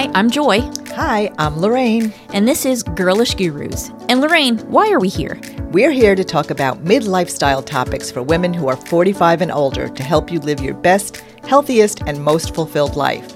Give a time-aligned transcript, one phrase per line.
[0.00, 0.62] Hi, I'm Joy,
[0.94, 2.14] Hi, I'm Lorraine.
[2.32, 3.90] and this is Girlish Gurus.
[4.08, 5.38] And Lorraine, why are we here?
[5.72, 9.90] We're here to talk about mid lifestyle topics for women who are 45 and older
[9.90, 13.30] to help you live your best, healthiest, and most fulfilled life.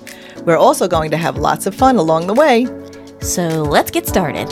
[0.47, 2.67] We're also going to have lots of fun along the way.
[3.21, 4.49] So let's get started.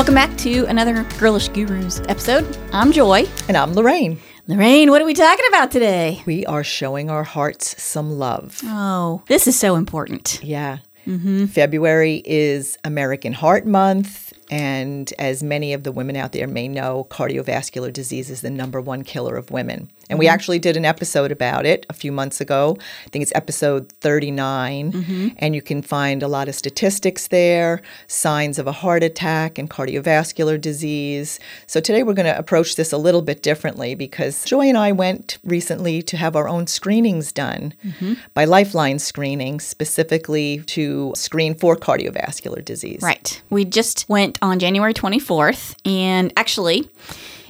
[0.00, 2.56] Welcome back to another Girlish Gurus episode.
[2.72, 3.28] I'm Joy.
[3.48, 4.18] And I'm Lorraine.
[4.46, 6.22] Lorraine, what are we talking about today?
[6.24, 8.62] We are showing our hearts some love.
[8.64, 10.42] Oh, this is so important.
[10.42, 10.78] Yeah.
[11.06, 11.46] Mm-hmm.
[11.46, 14.32] February is American Heart Month.
[14.50, 18.80] And as many of the women out there may know, cardiovascular disease is the number
[18.80, 19.88] one killer of women.
[20.10, 20.34] And we mm-hmm.
[20.34, 22.76] actually did an episode about it a few months ago.
[23.06, 24.92] I think it's episode 39.
[24.92, 25.28] Mm-hmm.
[25.38, 29.70] And you can find a lot of statistics there, signs of a heart attack and
[29.70, 31.38] cardiovascular disease.
[31.68, 34.90] So today we're going to approach this a little bit differently because Joy and I
[34.90, 38.14] went recently to have our own screenings done mm-hmm.
[38.34, 43.00] by Lifeline Screening, specifically to screen for cardiovascular disease.
[43.00, 43.40] Right.
[43.48, 45.74] We just went on January 24th.
[45.84, 46.88] And actually,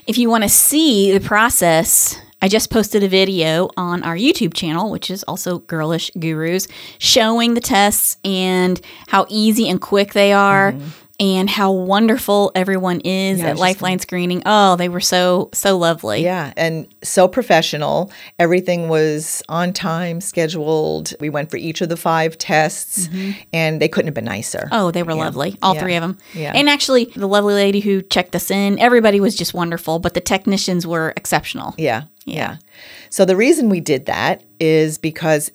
[0.07, 4.53] if you want to see the process, I just posted a video on our YouTube
[4.53, 10.33] channel, which is also Girlish Gurus, showing the tests and how easy and quick they
[10.33, 10.71] are.
[10.71, 10.89] Mm-hmm.
[11.21, 13.45] And how wonderful everyone is Mm-hmm.
[13.45, 14.41] Yeah, at just Lifeline screening.
[14.45, 16.23] Oh, they were so, so lovely.
[16.23, 18.11] Yeah, and so professional.
[18.39, 21.13] Everything was on time, scheduled.
[21.19, 23.07] We went for each of the five tests,
[23.53, 24.67] and they couldn't have been nicer.
[24.71, 25.57] Oh, they were lovely.
[25.61, 25.81] All Yeah.
[25.81, 26.17] three of them.
[26.33, 26.51] Yeah.
[26.55, 30.21] And actually, the lovely lady who checked us in, everybody was just wonderful, but the
[30.21, 31.75] technicians were exceptional.
[31.77, 32.57] Yeah, yeah.
[33.09, 35.51] So the reason we did that is because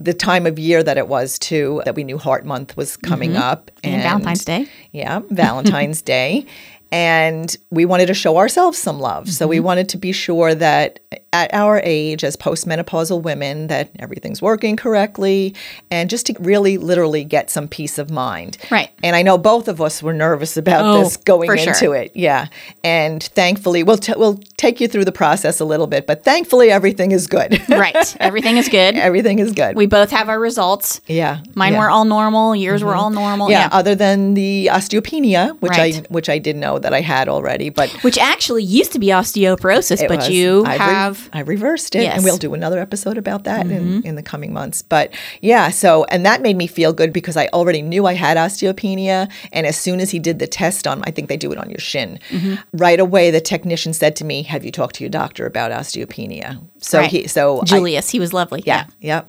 [0.00, 3.32] the time of year that it was too that we knew Heart Month was coming
[3.32, 3.42] mm-hmm.
[3.42, 4.66] up And Valentine's Day.
[4.92, 6.46] Yeah, Valentine's Day.
[6.94, 9.28] And we wanted to show ourselves some love.
[9.28, 9.50] So Mm-hmm.
[9.50, 11.00] we wanted to be sure that
[11.32, 15.52] at our age as postmenopausal women that everything's working correctly
[15.90, 18.56] and just to really literally get some peace of mind.
[18.70, 18.90] Right.
[19.02, 21.96] And I know both of us were nervous about Oh, this going into sure.
[21.96, 22.12] it.
[22.14, 22.46] Yeah.
[22.84, 26.70] And thankfully, we'll, t- we'll take you through the process a little bit, but thankfully,
[26.70, 27.60] everything is good.
[27.68, 28.16] right.
[28.20, 28.94] Everything is good.
[28.94, 29.74] everything is good.
[29.74, 31.00] We both have our results.
[31.08, 31.40] yeah.
[31.56, 31.78] Mine yeah.
[31.78, 31.82] Mm-hmm.
[31.82, 32.54] were all normal.
[32.54, 33.50] Yours were all normal.
[33.50, 37.68] yeah, other than the osteopenia, which I which I did know that I had already,
[37.68, 40.28] but Which actually used to be osteoporosis, but was.
[40.30, 41.28] you I re- have.
[41.32, 42.08] I reversed it, Yes.
[42.10, 42.16] Mm-hmm.
[42.18, 44.82] and we'll do another episode about that in, in the coming months.
[44.82, 48.36] But yeah, so and that made me feel good because I already knew I had
[48.36, 51.58] osteopenia, and as soon as he did the test on, I think they do it
[51.58, 52.54] on your shin, Mm-hmm.
[52.76, 56.60] right away the technician said to me, "Have you talked to your doctor about osteopenia?"
[56.80, 57.10] So Right.
[57.10, 58.62] he, so I- Julius, he was lovely.
[58.66, 59.22] yeah, yeah.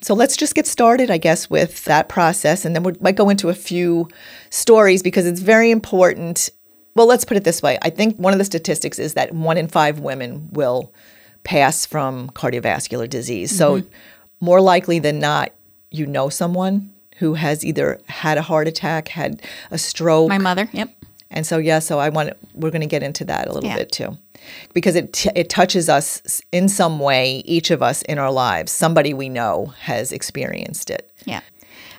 [0.00, 3.28] So let's just get started, I guess, with that process, and then we might go
[3.30, 4.08] into a few
[4.50, 6.50] stories because it's very important.
[6.96, 9.56] Well, let's put it this way: I think one of the statistics is that one
[9.58, 10.92] in five women will
[11.44, 13.56] pass from cardiovascular disease.
[13.56, 13.88] So, mm-hmm.
[14.40, 15.52] more likely than not,
[15.92, 19.40] you know someone who has either had a heart attack, had
[19.70, 20.68] a stroke, My mother.
[20.72, 20.90] Yep.
[21.30, 23.76] and so yeah, so I want we're going to get into that a little Yeah.
[23.76, 24.18] bit too,
[24.74, 28.72] because it t- it touches us in some way, each of us in our lives.
[28.72, 31.10] Somebody we know has experienced it.
[31.24, 31.40] Yeah.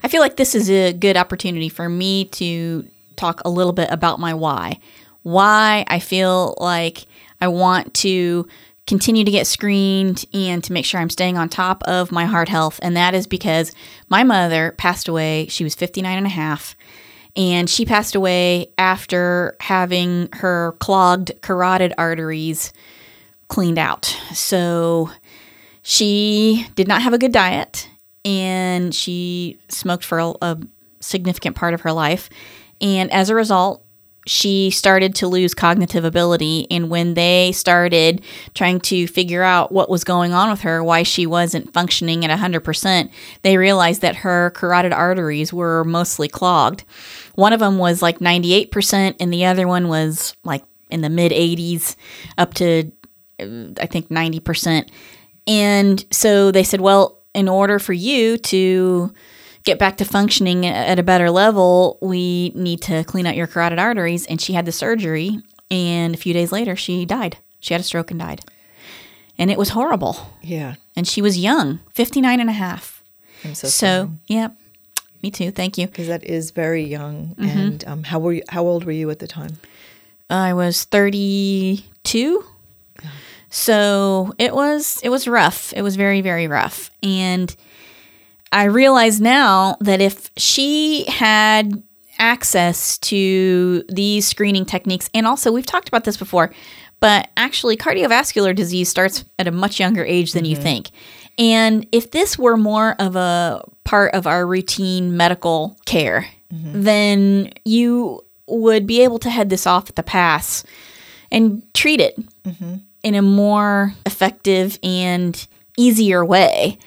[0.04, 2.86] I feel like this is a good opportunity for me to
[3.18, 4.80] talk a little bit about my why.
[5.24, 7.06] Why I feel like
[7.42, 8.48] I want to
[8.86, 12.48] continue to get screened and to make sure I'm staying on top of my heart
[12.48, 12.80] health.
[12.82, 13.74] And that is because
[14.08, 15.48] my mother passed away.
[15.50, 16.76] She was 59 and a half.
[17.36, 22.72] And she passed away after having her clogged carotid arteries
[23.50, 24.06] cleaned out.
[24.34, 25.12] So
[25.84, 27.90] she did not have a good diet
[28.26, 30.58] and she smoked for a, a
[31.00, 32.30] significant part of her life.
[32.82, 33.84] And as a result,
[34.28, 36.68] she started to lose cognitive ability.
[36.70, 38.22] And when they started
[38.54, 42.38] trying to figure out what was going on with her, why she wasn't functioning at
[42.38, 43.10] 100%,
[43.42, 46.84] they realized that her carotid arteries were mostly clogged.
[47.36, 51.32] One of them was like 98%, and the other one was like in the mid
[51.32, 51.96] 80s,
[52.38, 52.92] up to
[53.40, 54.90] uh, I think 90%.
[55.48, 59.14] And so they said, well, in order for you to
[59.68, 63.78] get back to functioning at a better level, we need to clean out your carotid
[63.78, 64.26] arteries.
[64.26, 65.40] And she had the surgery.
[65.70, 67.38] And a few days later, she died.
[67.60, 68.42] She had a stroke and died.
[69.38, 70.34] And it was horrible.
[70.42, 73.04] Yeah, And she was young, 59 and a half.
[73.44, 74.48] I'm so So, yeah,
[75.22, 75.52] me too.
[75.52, 75.86] Thank you.
[75.88, 77.36] because that is very young.
[77.38, 77.60] Mm-hmm.
[77.60, 78.44] And um, how were you?
[78.50, 79.60] How old were you at the time?
[80.30, 82.44] I was 32.
[83.50, 85.74] So it was it was rough.
[85.76, 86.90] It was very very rough.
[87.04, 87.56] And
[88.58, 91.84] I realize now that if she had
[92.18, 96.52] access to these screening techniques, and also we've talked about this before,
[97.00, 100.64] but actually, cardiovascular disease starts at a much younger age than you mm-hmm.
[100.64, 100.90] think.
[101.38, 106.82] And if this were more of a part of our routine medical care, mm-hmm.
[106.82, 110.64] then you would be able to head this off at the pass
[111.32, 112.78] and treat it mm-hmm.
[113.04, 116.80] in a more effective and easier way.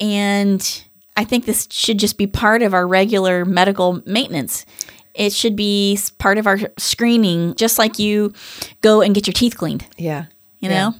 [0.00, 0.84] And
[1.16, 4.66] I think this should just be part of our regular medical maintenance.
[5.14, 8.32] It should be part of our screening, just like you
[8.80, 9.86] go and get your teeth cleaned.
[9.96, 10.24] Yeah.
[10.58, 10.88] You Yeah.
[10.90, 10.94] know?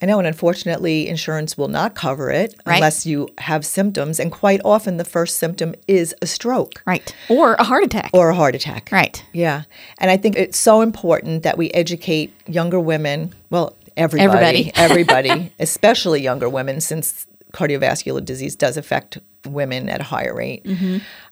[0.00, 2.74] I know, and unfortunately, insurance will not cover it Right.
[2.74, 4.18] unless you have symptoms.
[4.18, 7.14] And quite often, the first symptom is a stroke Right.
[7.28, 8.10] Or a heart attack.
[8.12, 8.88] or a heart attack.
[8.90, 9.22] right.
[9.32, 9.62] Yeah.
[9.98, 14.72] And I think it's so important that we educate younger women, well, everybody, Everybody.
[15.28, 20.62] everybody, especially younger women, since cardiovascular disease does affect women at a higher rate.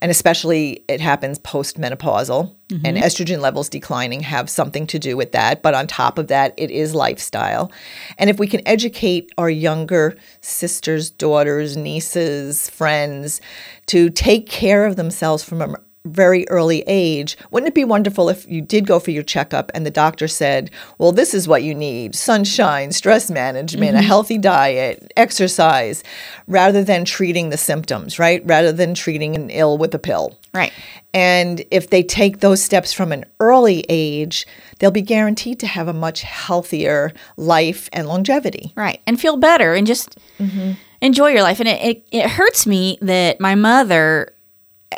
[0.01, 2.53] And especially it happens postmenopausal.
[2.85, 5.61] And estrogen levels declining have something to do with that.
[5.61, 7.71] But on top of that, it is lifestyle.
[8.17, 13.41] And if we can educate our younger sisters, daughters, nieces, friends
[13.87, 15.75] to take care of themselves from a
[16.05, 19.85] very early age, wouldn't it be wonderful if you did go for your checkup and
[19.85, 24.07] the doctor said, Well, this is what you need sunshine, stress management, a mm-hmm.
[24.07, 26.03] healthy diet, exercise,
[26.47, 28.41] rather than treating the symptoms, right?
[28.45, 30.37] Rather than treating an ill with a pill.
[30.53, 30.73] Right.
[31.13, 34.47] And if they take those steps from an early age,
[34.79, 38.73] they'll be guaranteed to have a much healthier life and longevity.
[38.75, 39.01] Right.
[39.05, 40.71] And feel better and just mm-hmm.
[41.01, 41.59] enjoy your life.
[41.59, 44.33] And it, it, it hurts me that my mother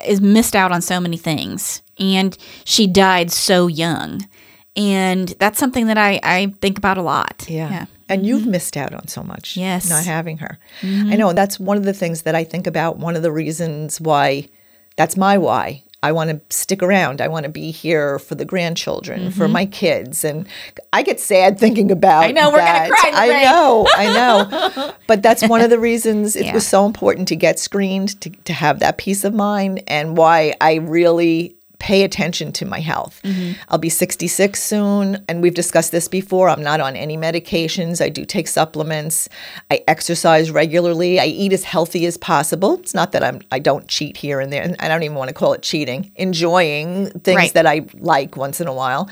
[0.06, 4.28] is missed out on so many things and she died so young.
[4.76, 7.46] And that's something that I, I think about a lot.
[7.48, 7.86] Yeah.
[8.10, 8.52] And you've mm-hmm.
[8.52, 9.56] missed out on so much.
[9.56, 9.90] Yes.
[9.90, 10.58] Not having her.
[10.82, 11.10] I mm-hmm.
[11.18, 11.34] know.
[11.34, 12.98] That's one of the things that I think about.
[12.98, 14.50] One of the reasons why
[14.96, 15.84] that's my why.
[16.04, 17.22] I want to stick around.
[17.22, 19.54] I want to be here for the grandchildren, for mm-hmm.
[19.54, 20.26] my kids.
[20.26, 20.48] And
[20.92, 24.94] I get sad thinking about I know, we're gonna cry I know, I know.
[25.08, 26.54] But that's one of the reasons it Yeah.
[26.54, 30.56] was so important to get screened, to, to have that peace of mind, and why
[30.60, 33.20] I really pay attention to my health.
[33.26, 33.62] Mm-hmm.
[33.68, 36.48] I'll be 66 soon, and we've discussed this before.
[36.48, 38.00] I'm not on any medications.
[38.02, 39.28] I do take supplements.
[39.70, 41.20] I exercise regularly.
[41.20, 42.76] I eat as healthy as possible.
[42.80, 44.64] It's not that I'm I don't cheat here and there.
[44.64, 46.10] and I don't even want to call it cheating.
[46.16, 47.54] Enjoying things Right.
[47.54, 49.10] that I like once in a while.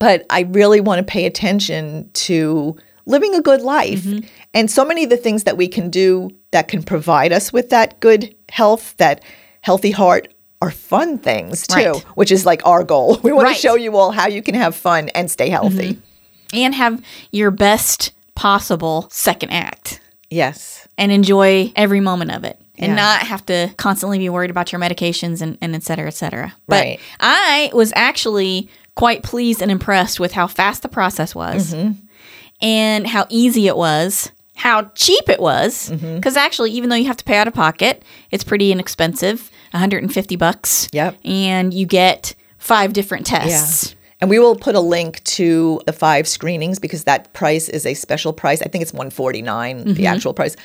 [0.00, 2.76] But I really want to pay attention to
[3.06, 4.02] living a good life.
[4.02, 4.26] Mm-hmm.
[4.54, 7.70] And so many of the things that we can do that can provide us with
[7.70, 9.22] that good health, that
[9.60, 12.02] healthy heart, are fun things too, Right.
[12.16, 13.18] which is like our goal.
[13.22, 13.54] We want Right.
[13.56, 15.98] to show you all how you can have fun and stay healthy.
[16.52, 17.00] And have
[17.30, 20.00] your best possible second act
[20.30, 20.88] Yes.
[20.96, 22.58] and enjoy every moment of it.
[22.78, 22.96] And Yeah.
[22.96, 26.54] not have to constantly be worried about your medications and, and et cetera, et cetera.
[26.66, 27.00] But Right.
[27.20, 31.92] I was actually quite pleased and impressed with how fast the process was Mm-hmm.
[32.62, 35.90] and how easy it was, how cheap it was.
[35.90, 36.16] Mm-hmm.
[36.16, 40.36] Because actually, even though you have to pay out of pocket, it's pretty inexpensive 150
[40.36, 40.88] bucks.
[40.92, 41.16] Yep.
[41.24, 43.94] And you get five different tests.
[44.20, 47.94] And we will put a link to the five screenings because that price is a
[47.94, 48.60] special price.
[48.60, 49.92] I think it's 149 Mm-hmm.
[49.92, 50.56] the actual price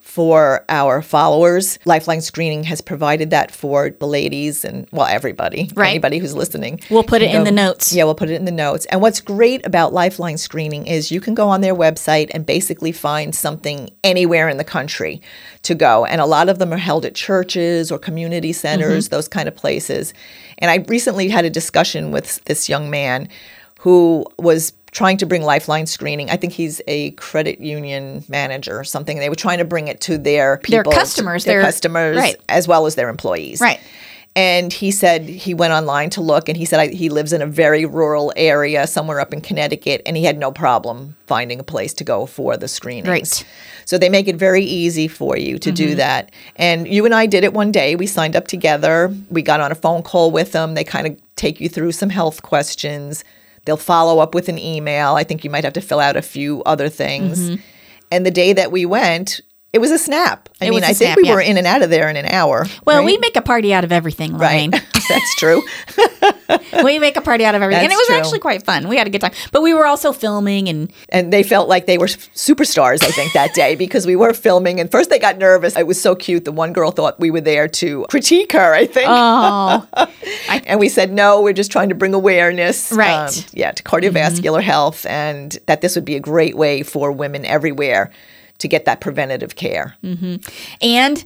[0.00, 1.78] for our followers.
[1.84, 5.90] Lifeline Screening has provided that for the ladies and well everybody, Right.
[5.90, 6.80] anybody who's listening.
[6.90, 7.92] We'll put it in the notes.
[7.92, 8.86] Yeah, we'll put it in the notes.
[8.86, 12.90] And what's great about Lifeline Screening is you can go on their website and basically
[12.90, 15.20] find something anywhere in the country
[15.62, 16.04] to go.
[16.06, 19.14] And a lot of them are held at churches or community centers, Mm-hmm.
[19.14, 20.14] those kind of places.
[20.58, 23.28] And I recently had a discussion with this young man
[23.80, 26.30] who was trying to bring lifeline screening.
[26.30, 29.18] I think he's a credit union manager or something.
[29.18, 32.36] They were trying to bring it to their Their people, customers, their their- customers, right.
[32.48, 33.60] as well as their employees.
[33.60, 33.80] Right.
[34.36, 37.42] And he said he went online to look, and he said I, he lives in
[37.42, 41.64] a very rural area, somewhere up in Connecticut, and he had no problem finding a
[41.64, 43.08] place to go for the screenings.
[43.08, 43.24] Right.
[43.24, 43.48] Mm-hmm.
[43.84, 46.30] So they make it very easy for you to do that.
[46.54, 47.96] And you and I did it one day.
[47.96, 49.12] We signed up together.
[49.28, 50.74] We got on a phone call with them.
[50.74, 53.24] They kind of take you through some health questions.
[53.68, 55.12] They'll follow up with an email.
[55.14, 57.58] I think you might have to fill out a few other things.
[58.10, 59.42] And the day that we went,
[59.74, 60.48] it was a snap.
[60.62, 60.64] I Mm-hmm.
[60.64, 61.34] It mean, I think we yeah.
[61.34, 62.64] were in and out of there in an hour.
[62.86, 63.04] Well, right?
[63.04, 64.70] we make a party out of everything, Lorraine.
[64.70, 64.82] Right.
[65.14, 65.62] That's true.
[66.84, 67.84] we make a party out of everything.
[67.84, 68.16] and it was true.
[68.16, 68.88] actually quite fun.
[68.88, 69.32] We had a good time.
[69.52, 73.32] But we were also filming and And they felt like they were superstars, I think,
[73.32, 74.80] that day because we were filming.
[74.80, 75.76] And first they got nervous.
[75.76, 76.44] It was so cute.
[76.44, 79.08] The one girl thought we were there to critique her, I think.
[79.10, 79.86] oh,
[80.66, 82.92] and we said, no, we're just trying to bring awareness.
[82.92, 83.28] um, Right.
[83.28, 83.56] Mm-hmm.
[83.58, 88.10] yeah, to cardiovascular health and that this would be a great way for women everywhere
[88.58, 89.96] to get that preventative care.
[90.82, 91.24] And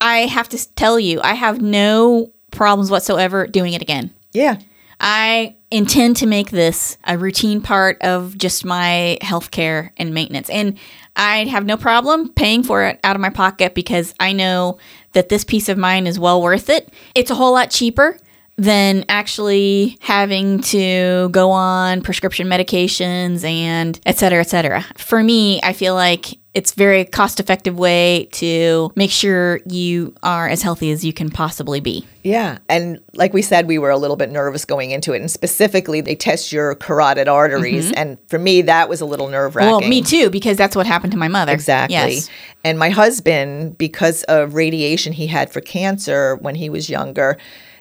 [0.00, 4.10] I have to tell you, I have no problems whatsoever doing it again.
[4.32, 4.58] Yeah.
[5.00, 10.50] I intend to make this a routine part of just my healthcare and maintenance.
[10.50, 10.78] And
[11.16, 14.78] I have no problem paying for it out of my pocket because I know
[15.12, 16.92] that this peace of mind is well worth it.
[17.14, 18.18] It's a whole lot cheaper
[18.58, 24.84] than actually having to go on prescription medications and et cetera, et cetera.
[24.98, 30.48] For me, I feel like it's very cost effective way to make sure you are
[30.48, 32.04] as healthy as you can possibly be.
[32.24, 32.58] Yeah.
[32.68, 35.20] And like we said, we were a little bit nervous going into it.
[35.20, 37.86] And specifically, they test your carotid arteries.
[37.86, 37.98] Mm-hmm.
[37.98, 39.70] And for me, that was a little nerve wracking.
[39.70, 41.52] Well, me too, because that's what happened to my mother.
[41.52, 41.94] Exactly.
[41.94, 42.28] Yes.
[42.64, 47.38] And my husband, because of radiation he had for cancer when he was younger,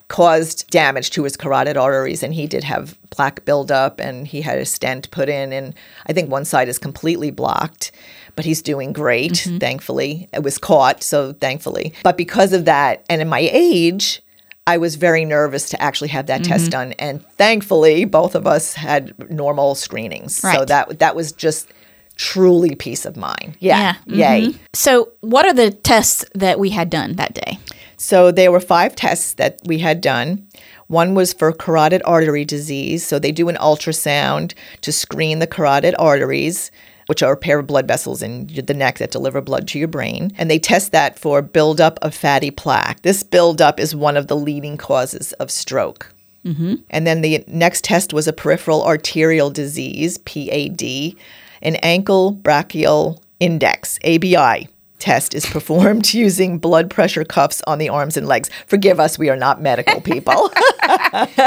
[0.09, 4.57] caused damage to his carotid arteries and he did have plaque buildup and he had
[4.57, 5.73] a stent put in and
[6.07, 7.91] I think one side is completely blocked
[8.35, 10.27] but he's doing great thankfully.
[10.33, 11.93] It was caught so thankfully.
[12.03, 14.21] But because of that and in my age
[14.65, 18.73] I was very nervous to actually have that test done and thankfully both of us
[18.73, 20.35] had normal screenings.
[20.37, 21.67] So that that was just
[22.15, 23.55] truly peace of mind.
[23.59, 24.33] Yeah, Yeah.
[24.35, 24.47] yay.
[24.47, 24.59] Mhm.
[24.73, 27.57] So, what are the tests that we had done that day?
[27.99, 30.47] So there were five tests that we had done.
[30.87, 33.05] One was for carotid artery disease.
[33.05, 36.71] So they do an ultrasound to screen the carotid arteries,
[37.07, 39.89] which are a pair of blood vessels in the neck that deliver blood to your
[39.89, 40.31] brain.
[40.37, 43.01] And they test that for buildup of fatty plaque.
[43.01, 46.13] This buildup is one of the leading causes of stroke.
[46.45, 46.75] Mm-hmm.
[46.89, 51.15] And then the next test was a peripheral arterial disease, PAD,
[51.61, 54.69] an ankle brachial index, ABI.
[54.99, 58.49] Test is performed using blood pressure cuffs on the arms and legs.
[58.67, 60.51] Forgive us, we are not medical people.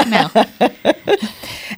[0.07, 0.29] No.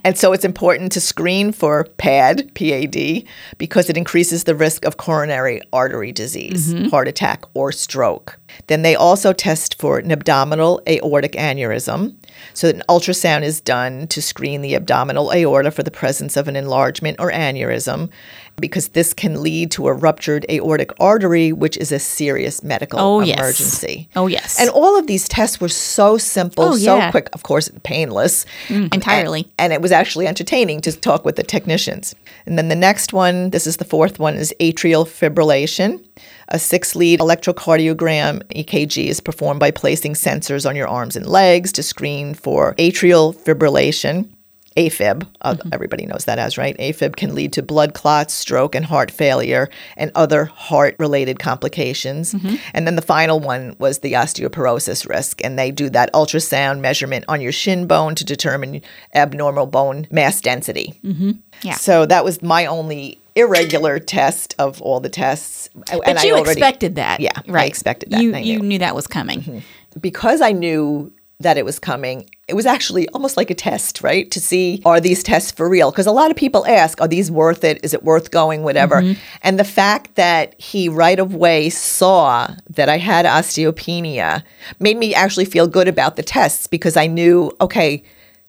[0.06, 3.24] And so it's important to screen for PAD, PAD,
[3.58, 6.90] because it increases the risk of coronary artery disease, mm-hmm.
[6.90, 8.40] heart attack, or stroke.
[8.68, 12.16] Then they also test for an abdominal aortic aneurysm.
[12.54, 16.56] So an ultrasound is done to screen the abdominal aorta for the presence of an
[16.56, 18.12] enlargement or aneurysm,
[18.58, 23.20] because this can lead to a ruptured aortic artery, which is a serious medical Oh,
[23.22, 23.38] yes.
[23.38, 24.08] emergency.
[24.16, 24.60] Oh, yes.
[24.60, 27.12] And all of these tests were so simple, Oh, so yeah.
[27.12, 28.46] quick, of course, painless.
[28.68, 29.42] Mm, entirely.
[29.60, 32.16] And, and it was actually entertaining to talk with the technicians.
[32.46, 36.04] And then the next one, this is the fourth one, is atrial fibrillation.
[36.50, 41.72] A six lead electrocardiogram EKG is performed by placing sensors on your arms and legs
[41.74, 44.30] to screen for atrial fibrillation.
[44.76, 45.70] AFib, uh, mm-hmm.
[45.72, 46.78] everybody knows that as, right?
[46.78, 52.34] AFib can lead to blood clots, stroke, and heart failure, and other heart related complications.
[52.34, 52.56] Mm-hmm.
[52.74, 57.26] And then the final one was the osteoporosis risk, and they do that ultrasound measurement
[57.28, 58.82] on your shin bone to determine
[59.14, 61.00] abnormal bone mass density.
[61.04, 61.32] Mm-hmm.
[61.62, 61.76] Yeah.
[61.76, 65.70] So that was my only irregular test of all the tests.
[65.74, 67.20] But you expected that.
[67.20, 67.64] Yeah, right.
[67.64, 68.68] I expected that, You, and you knew.
[68.68, 69.64] knew that was coming.
[70.00, 74.32] because I knew that it was coming, it was actually almost like a test, right?
[74.32, 75.92] To see are these tests for real?
[75.92, 77.80] Because a lot of people ask, are these worth it?
[77.84, 78.64] Is it worth going?
[78.64, 79.02] Whatever.
[79.02, 79.20] Mm-hmm.
[79.44, 84.44] And the fact that he right away saw that I had osteopenia
[84.80, 88.04] made me actually feel good about the tests because I knew, okay,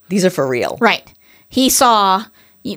[0.09, 0.79] these are for real.
[0.81, 1.13] Right.
[1.49, 2.25] He saw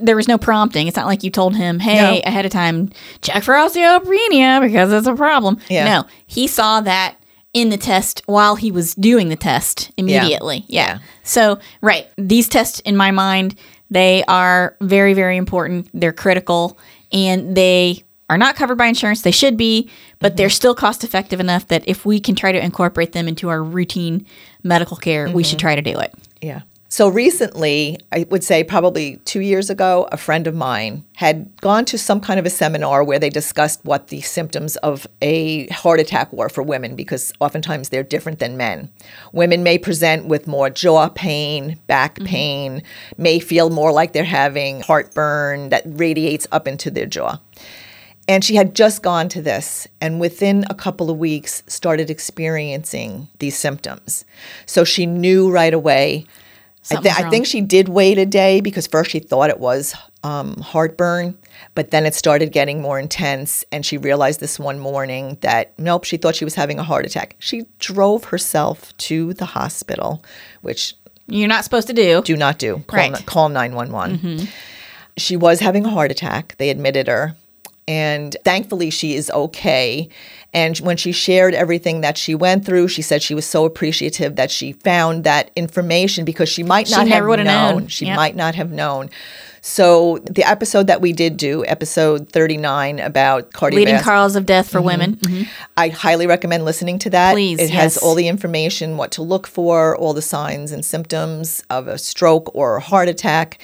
[0.02, 0.88] there was no prompting.
[0.88, 2.30] It's not like you told him, "Hey, No.
[2.30, 5.86] ahead of time, check for osteopenia because it's a problem." Yeah.
[5.86, 7.16] No, he saw that
[7.54, 10.66] in the test while he was doing the test immediately.
[10.68, 10.94] Yeah.
[10.94, 11.00] Yeah.
[11.24, 13.56] So, right, these tests in my mind,
[13.90, 15.90] they are very very important.
[15.94, 16.78] They're critical
[17.12, 19.24] and they are not covered by insurance.
[19.24, 19.90] They should be,
[20.20, 20.54] but they're mm-hmm.
[20.54, 24.26] still cost effective enough that if we can try to incorporate them into our routine
[24.64, 25.66] medical care, we should mm-hmm.
[25.66, 26.14] try to do it.
[26.42, 26.62] Yeah.
[26.92, 31.86] So recently, I would say probably two years ago, a friend of mine had gone
[31.86, 36.00] to some kind of a seminar where they discussed what the symptoms of a heart
[36.00, 38.92] attack were for women because oftentimes they're different than men.
[39.34, 42.26] Women may present with more jaw pain, back mm-hmm.
[42.26, 42.84] pain,
[43.18, 47.40] may feel more like they're having heartburn that radiates up into their jaw.
[48.28, 53.28] And she had just gone to this and within a couple of weeks started experiencing
[53.38, 54.26] these symptoms.
[54.66, 56.26] So she knew right away.
[56.92, 59.94] I, thi- I think she did wait a day because first she thought it was
[60.24, 61.38] um, heartburn,
[61.76, 63.64] but then it started getting more intense.
[63.72, 67.06] And she realized this one morning that nope, she thought she was having a heart
[67.06, 67.36] attack.
[67.40, 70.24] She drove herself to the hospital,
[70.62, 70.96] which
[71.28, 72.22] You're not supposed to do.
[72.24, 72.84] do not do.
[72.88, 73.26] Call, Right.
[73.26, 74.48] call 911.
[75.18, 76.56] She was having a heart attack.
[76.58, 77.36] They admitted her.
[77.90, 80.08] And thankfully she is okay.
[80.54, 84.36] And when she shared everything that she went through, she said she was so appreciative
[84.36, 87.76] that she found that information because she might She not never have known.
[87.76, 87.88] known.
[87.88, 88.16] She Yep.
[88.16, 89.10] might not have known.
[89.62, 94.70] So the episode that we did do, episode 39 about cardiovascular Leading cause of death
[94.70, 95.18] for women.
[95.18, 95.48] Mhm.
[95.78, 97.34] I highly recommend listening to that.
[97.34, 101.64] Please, it has all the information, what to look for, all the signs and symptoms
[101.70, 103.60] of a stroke or a heart attack.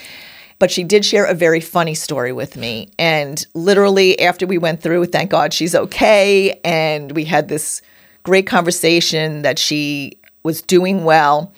[0.58, 2.90] But she did share a very funny story with me.
[2.98, 6.60] And literally, after we went through, thank God she's okay.
[6.64, 7.82] And we had this
[8.24, 11.54] great conversation that she was doing well.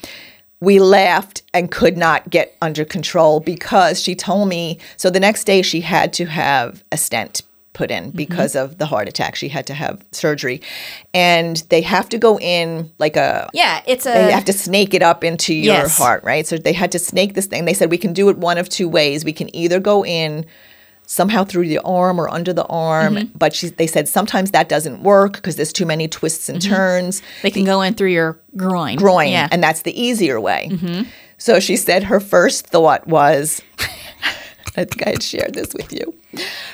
[0.59, 5.43] We laughed and could not get under control because she told me so the next
[5.43, 7.41] day she had to have a stent
[7.77, 8.17] put in mm-hmm.
[8.17, 9.35] because of the heart attack.
[9.35, 10.61] She had to have surgery.
[11.13, 14.09] And they have to go in like a Yeah, it's a.
[14.13, 15.97] they have to snake it up into your Yes.
[15.97, 16.45] heart, right?
[16.47, 17.65] So they had to snake this thing.
[17.65, 19.23] They said we can do it one of two ways.
[19.23, 20.45] We can either go in
[21.09, 23.37] somehow through the arm or under the arm, Mm-hmm.
[23.37, 26.73] but she, they said sometimes that doesn't work because there's too many twists and mm-hmm.
[26.75, 28.97] turns they can go in through your groin.
[28.97, 29.47] groin, Yeah.
[29.51, 30.67] and that's the easier way.
[30.69, 31.03] Mm-hmm.
[31.37, 33.61] So she said her first thought was,
[34.77, 36.13] I think I had shared this with you.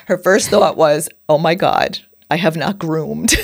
[0.08, 3.34] Her first thought was, "Oh my God, I have not groomed."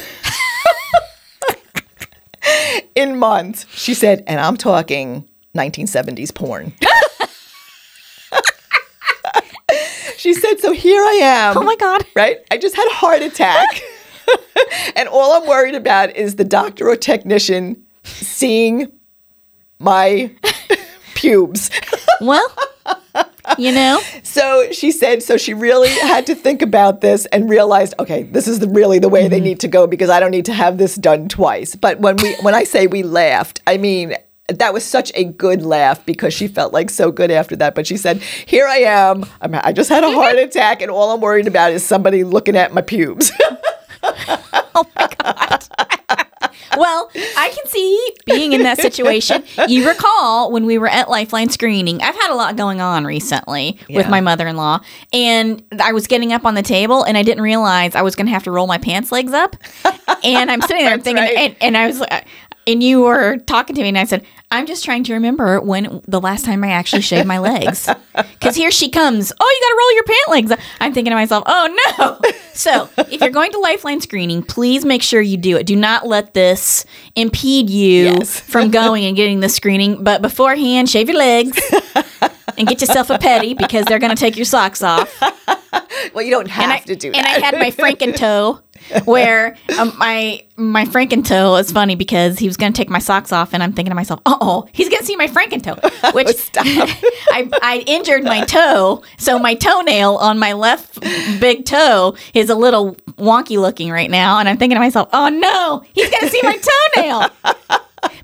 [2.95, 6.73] In months, she said, and I'm talking 1970s porn.
[10.17, 11.57] she said, So here I am.
[11.57, 12.05] oh my God.
[12.15, 12.39] Right?
[12.51, 13.81] I just had a heart attack.
[14.95, 18.91] and all I'm worried about is the doctor or technician seeing
[19.79, 20.31] my
[21.15, 21.71] pubes.
[22.21, 22.53] Well,
[23.57, 27.93] you know, So she said, so she really had to think about this and realized,
[27.99, 29.29] okay, this is the, really the way Mm-hmm.
[29.31, 31.75] they need to go because I don't need to have this done twice.
[31.75, 34.15] But when we, when I say we laughed, I mean
[34.47, 37.75] that was such a good laugh because she felt like so good after that.
[37.75, 41.11] But she said, here I am, I'm, I just had a heart attack, and all
[41.11, 43.31] I'm worried about is somebody looking at my pubes.
[46.79, 49.43] well, I can see being in that situation.
[49.67, 53.77] You recall when we were at Lifeline screening, I've had a lot going on recently
[53.89, 54.79] with my mother in law,
[55.13, 58.27] and I was getting up on the table and I didn't realize I was going
[58.27, 59.55] to have to roll my pants legs up.
[60.23, 61.38] And I'm sitting there thinking, right.
[61.38, 62.25] and, and I was like,
[62.67, 66.01] and you were talking to me, and I said, I'm just trying to remember when
[66.07, 67.88] the last time I actually shaved my legs.
[68.39, 69.31] Because here she comes.
[69.39, 70.65] Oh, you got to roll your pant legs.
[70.81, 72.31] I'm thinking to myself, oh no.
[72.53, 75.65] So if you're going to Lifeline screening, please make sure you do it.
[75.65, 76.85] Do not let this
[77.15, 78.39] impede you Yes.
[78.39, 80.03] from going and getting the screening.
[80.03, 81.57] But beforehand, shave your legs
[82.57, 85.13] and get yourself a petty because they're going to take your socks off
[86.13, 87.17] well, you don't have I, to do that.
[87.17, 87.27] and.
[87.27, 88.62] I had my Franken-toe
[89.05, 93.31] where um, my my Franken-toe is funny because he was going to take my socks
[93.31, 96.65] off and I'm thinking to myself, oh, he's going to see my Franken-toe, which Stop.
[96.67, 99.03] I, I injured my toe.
[99.17, 100.99] So my toenail on my left
[101.39, 104.39] big toe is a little wonky looking right now.
[104.39, 106.59] And I'm thinking to myself, oh no, he's going to see my
[106.95, 107.78] toenail.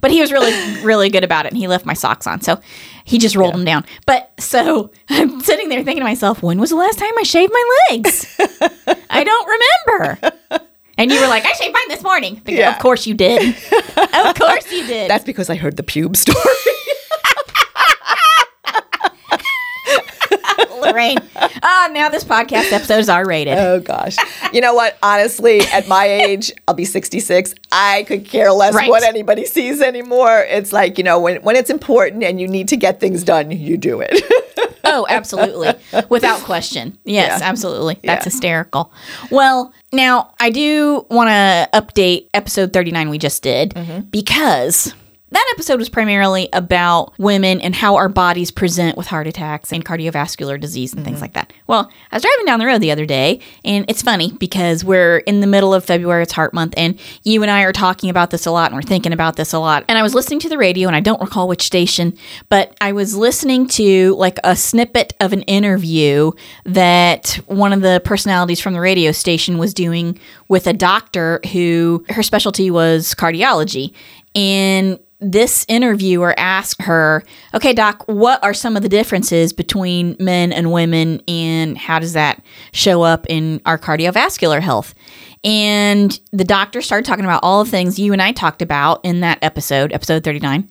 [0.05, 2.59] But he was really, really good about it, and he left my socks on, so
[3.05, 3.85] he just rolled them down.
[4.05, 7.51] But so I'm sitting there thinking to myself, when was the last time I shaved
[7.51, 8.35] my legs?
[9.09, 9.49] I don't
[9.89, 10.61] remember.
[10.99, 12.39] And you were like, I shaved mine this morning.
[12.45, 12.75] Yeah.
[12.75, 13.55] Of course you did.
[13.97, 15.09] of course you did.
[15.09, 16.37] That's because I heard the pube story.
[20.85, 21.17] Lorraine.
[21.63, 23.57] Ah, now this podcast episode is R rated.
[23.57, 24.17] Oh gosh.
[24.53, 24.97] You know what?
[25.03, 27.55] Honestly, at my age, I'll be 66.
[27.71, 28.89] I could care less Right.
[28.89, 30.45] what anybody sees anymore.
[30.47, 33.51] It's like, you know, when when it's important and you need to get things done,
[33.51, 34.21] you do it.
[34.87, 35.73] Oh, absolutely.
[36.09, 36.95] Without question.
[37.05, 37.49] Yes, Yeah.
[37.49, 37.95] absolutely.
[38.03, 38.31] That's Yeah.
[38.31, 38.93] hysterical.
[39.31, 44.01] Well, now I do want to update episode 39 we just did Mm-hmm.
[44.11, 44.93] because
[45.31, 49.83] that episode was primarily about women and how our bodies present with heart attacks and
[49.83, 51.05] cardiovascular disease and Mm-hmm.
[51.09, 51.51] things like that.
[51.67, 55.17] Well, I was driving down the road the other day, and it's funny because we're
[55.17, 58.29] in the middle of February, it's Heart Month, and you and I are talking about
[58.29, 59.83] this a lot and we're thinking about this a lot.
[59.89, 62.17] And I was listening to the radio, and I don't recall which station,
[62.49, 66.31] but I was listening to like a snippet of an interview
[66.65, 72.05] that one of the personalities from the radio station was doing with a doctor who
[72.09, 73.93] her specialty was cardiology.
[74.35, 80.51] And this interviewer asked her, Okay, doc, what are some of the differences between men
[80.51, 82.43] and women, and how does that
[82.73, 84.93] show up in our cardiovascular health?
[85.43, 89.21] And the doctor started talking about all the things you and I talked about in
[89.21, 90.69] that episode, episode 39.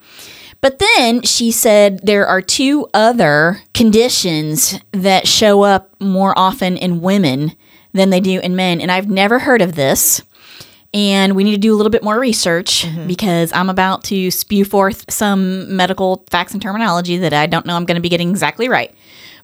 [0.61, 7.03] But then she said there are two other conditions that show up more often in
[7.03, 7.53] women
[7.93, 8.81] than they do in men.
[8.81, 10.23] And I've never heard of this.
[10.95, 13.07] And we need to do a little bit more research mm-hmm.
[13.07, 17.75] because I'm about to spew forth some medical facts and terminology that I don't know
[17.75, 18.95] I'm going to be getting exactly right.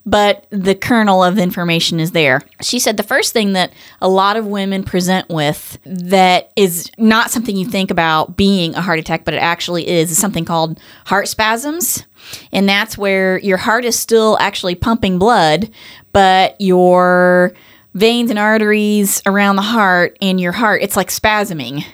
[0.07, 2.41] but the kernel of information is there.
[2.63, 7.31] She said the first thing that a lot of women present with that is not
[7.31, 10.81] something you think about being a heart attack, but it actually is, is something called
[11.07, 12.05] heart spasms.
[12.53, 15.71] And that's where your heart is still actually pumping blood,
[16.13, 17.53] but your
[17.95, 21.85] veins and arteries around the heart and your heart, it's like spasming.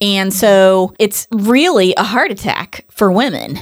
[0.00, 3.58] And so it's really a heart attack for women.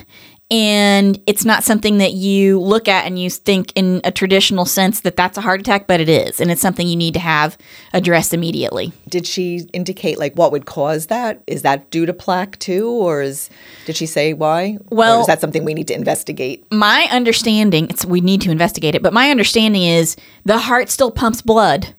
[0.50, 5.00] And it's not something that you look at and you think in a traditional sense
[5.00, 6.38] that that's a heart attack, but it is.
[6.38, 7.57] And it's something you need to have
[7.94, 8.92] addressed immediately.
[9.09, 11.42] Did she indicate like what would cause that?
[11.46, 13.48] Is that due to plaque too, or is
[13.87, 14.78] did she say why?
[14.90, 16.70] Well- or is that something we need to investigate?
[16.70, 21.11] My understanding, it's we need to investigate it, but my understanding is the heart still
[21.11, 21.94] pumps blood.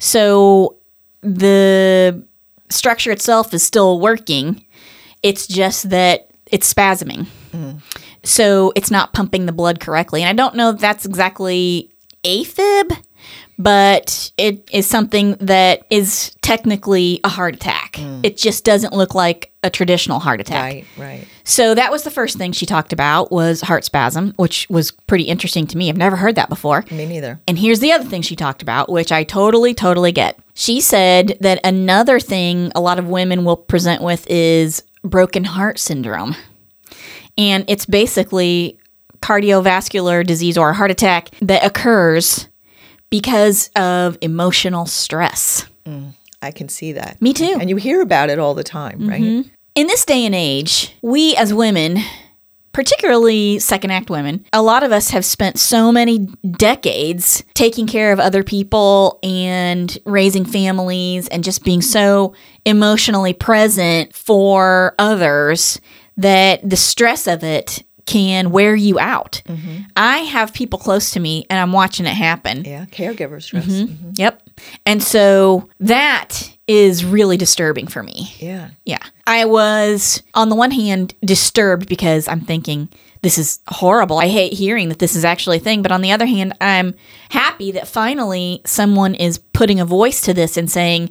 [0.00, 0.76] So
[1.22, 2.24] the
[2.68, 4.64] structure itself is still working.
[5.22, 7.26] It's just that it's spasming.
[8.22, 10.22] So it's not pumping the blood correctly.
[10.22, 11.90] And I don't know if that's exactly
[12.24, 12.96] AFib,
[13.58, 17.92] but it is something that is technically a heart attack.
[17.92, 18.24] Mm.
[18.24, 20.72] It just doesn't look like a traditional heart attack.
[20.72, 21.28] Right, right.
[21.44, 25.24] So that was the first thing she talked about was heart spasm, which was pretty
[25.24, 25.88] interesting to me.
[25.88, 26.84] I've never heard that before.
[26.90, 27.40] Me neither.
[27.46, 30.38] And here's the other thing she talked about, which I totally, totally get.
[30.54, 35.78] She said that another thing a lot of women will present with is broken heart
[35.78, 36.34] syndrome.
[37.36, 38.78] And it's basically
[39.20, 42.48] cardiovascular disease or a heart attack that occurs
[43.10, 45.66] because of emotional stress.
[46.42, 47.20] I can see that.
[47.22, 47.56] Me too.
[47.58, 49.22] And you hear about it all the time, right?
[49.22, 49.48] Mm-hmm.
[49.74, 51.98] In this day and age, we as women,
[52.72, 58.12] particularly second act women, a lot of us have spent so many decades taking care
[58.12, 62.34] of other people and raising families and just being so
[62.66, 65.80] emotionally present for others
[66.16, 69.42] that the stress of it can wear you out.
[69.96, 72.64] I have people close to me and I'm watching it happen.
[72.64, 73.66] Yeah, caregiver stress.
[73.66, 74.10] Mm-hmm.
[74.16, 74.42] Yep.
[74.84, 78.34] And so that is really disturbing for me.
[78.38, 78.70] Yeah.
[78.84, 79.02] Yeah.
[79.26, 82.90] I was, on the one hand, disturbed because I'm thinking,
[83.22, 84.18] this is horrible.
[84.18, 85.80] I hate hearing that this is actually a thing.
[85.80, 86.94] But on the other hand, I'm
[87.30, 91.10] happy that finally someone is putting a voice to this and saying,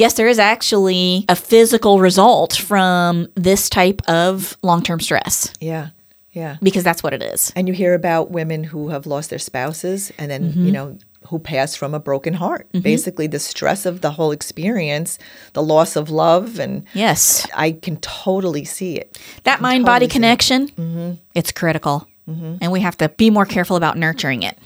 [0.00, 5.88] yes, there is actually a physical result from this type of long term stress Yeah.
[6.32, 6.56] Yeah.
[6.62, 7.52] because that's what it is.
[7.56, 10.66] And you hear about women who have lost their spouses and then, Mm-hmm.
[10.66, 10.96] you know,
[11.28, 12.66] who pass from a broken heart.
[12.72, 12.80] Mm-hmm.
[12.82, 15.18] Basically, the stress of the whole experience,
[15.52, 17.46] the loss of love, and Yes.
[17.54, 19.18] I can totally see it.
[19.44, 20.12] That mind body totally see it.
[20.12, 21.10] connection, mm-hmm.
[21.34, 22.06] it's critical.
[22.28, 22.54] Mm-hmm.
[22.62, 24.56] And we have to be more careful about nurturing it.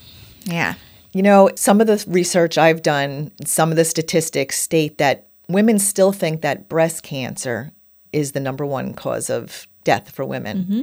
[0.45, 0.75] Yeah.
[1.15, 5.79] You know, some of the research I've done, some of the statistics state that women
[5.79, 7.71] still think that breast cancer
[8.13, 10.59] is the number one cause of death for women.
[10.59, 10.83] Mm-hmm.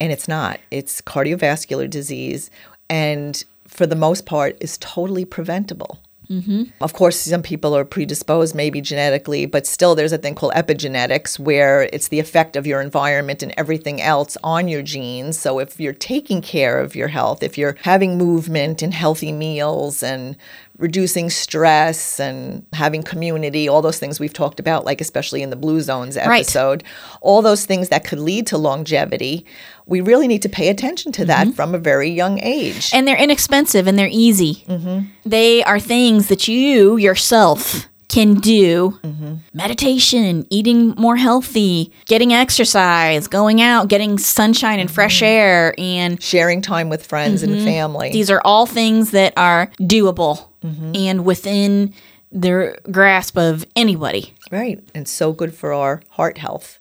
[0.00, 0.60] And it's not.
[0.70, 2.50] It's cardiovascular disease
[2.88, 5.98] and for the most part is totally preventable.
[6.30, 6.64] Mm-hmm.
[6.82, 11.38] Of course, some people are predisposed, maybe genetically, but still there's a thing called epigenetics
[11.38, 15.38] where it's the effect of your environment and everything else on your genes.
[15.38, 20.02] So if you're taking care of your health, if you're having movement and healthy meals
[20.02, 20.36] and
[20.78, 25.56] reducing stress and having community, all those things we've talked about, like especially in the
[25.56, 26.40] Blue Zones Right.
[26.40, 26.84] episode,
[27.20, 29.44] all those things that could lead to longevity,
[29.86, 31.56] we really need to pay attention to that mm-hmm.
[31.56, 32.90] from a very young age.
[32.94, 34.64] And they're inexpensive and they're easy.
[34.68, 35.06] Mm-hmm.
[35.26, 39.34] They are things that you yourself can do mm-hmm.
[39.52, 45.74] meditation, eating more healthy, getting exercise, going out, getting sunshine and fresh air.
[45.76, 48.10] And Sharing time with friends and family.
[48.10, 50.92] these are all things that are doable Mm-hmm.
[50.94, 51.94] and within
[52.32, 54.34] their grasp of anybody.
[54.50, 54.82] Right.
[54.94, 56.78] And so good for our heart health.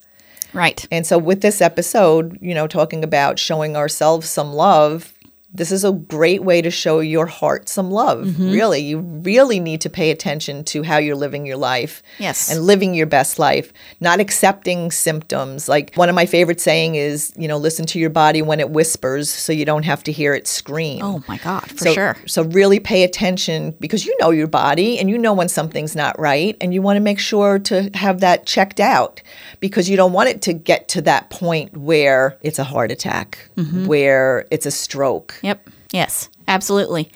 [0.54, 0.86] Right.
[0.92, 5.14] And so, with this episode, you know, talking about showing ourselves some love,
[5.54, 8.38] this is a great way to show your heart some love.
[8.40, 12.04] Really, you really need to pay attention to how you're living your life.
[12.20, 12.52] Yes.
[12.52, 15.70] And living your best life, not accepting symptoms.
[15.70, 18.70] Like one of my favorite saying is, you know, listen to your body when it
[18.70, 21.02] whispers so you don't have to hear it scream.
[21.02, 22.18] Oh my God, for so, sure.
[22.28, 26.20] So really pay attention because you know your body and you know when something's not
[26.20, 29.22] right and you want to make sure to have that checked out
[29.62, 33.40] because you don't want it to get to that point where it's a heart attack,
[33.58, 33.88] Mm-hmm.
[33.88, 35.37] where it's a stroke.
[35.42, 35.70] Yep.
[35.92, 37.12] Yes, absolutely.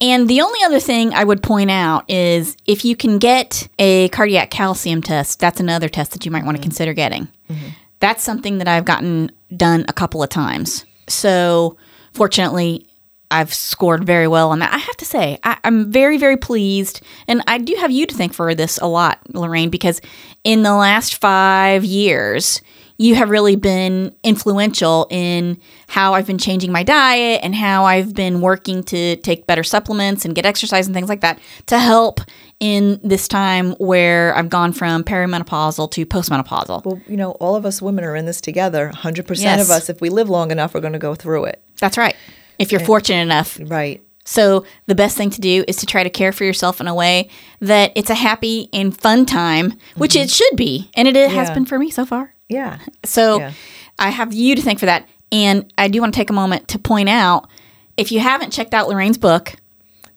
[0.00, 4.08] And the only other thing I would point out is if you can get a
[4.08, 6.64] cardiac calcium test, that's another test that you might want to mm-hmm.
[6.64, 7.28] consider getting.
[7.48, 7.68] Mm-hmm.
[8.00, 10.84] That's something that I've gotten done a couple of times.
[11.06, 11.76] So,
[12.12, 12.86] fortunately,
[13.30, 14.72] I've scored very well on that.
[14.72, 17.00] I have to say, I, I'm very, very pleased.
[17.26, 20.00] And I do have you to thank for this a lot, Lorraine, because
[20.44, 22.60] in the last five years,
[22.96, 28.14] you have really been influential in how I've been changing my diet and how I've
[28.14, 32.20] been working to take better supplements and get exercise and things like that to help
[32.60, 36.84] in this time where I've gone from perimenopausal to postmenopausal.
[36.84, 38.90] Well, you know, all of us women are in this together.
[38.94, 39.62] 100% Yes.
[39.62, 41.60] of us, if we live long enough, we're going to go through it.
[41.80, 42.14] That's right.
[42.58, 43.58] If you're fortunate enough.
[43.60, 44.02] Right.
[44.24, 46.94] So the best thing to do is to try to care for yourself in a
[46.94, 47.28] way
[47.60, 50.22] that it's a happy and fun time, which mm-hmm.
[50.22, 50.90] it should be.
[50.94, 51.54] And it has Yeah.
[51.54, 52.33] been for me so far.
[52.48, 52.78] Yeah.
[53.04, 53.52] So Yeah.
[53.98, 55.06] I have you to thank for that.
[55.32, 57.48] And I do want to take a moment to point out
[57.96, 59.54] if you haven't checked out Lorraine's book,